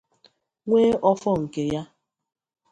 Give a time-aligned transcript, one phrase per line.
[0.67, 1.81] nwee ọfọ nke ya